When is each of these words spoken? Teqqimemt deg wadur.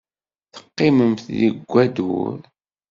Teqqimemt 0.53 1.25
deg 1.39 1.55
wadur. 1.71 2.35